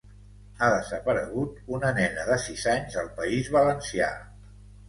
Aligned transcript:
Ha 0.59 0.69
desaparegut 0.75 1.61
una 1.79 1.93
nena 1.99 2.25
de 2.31 2.39
sis 2.47 2.65
anys 2.73 2.99
al 3.03 3.15
País 3.21 3.55
Valencià. 3.61 4.13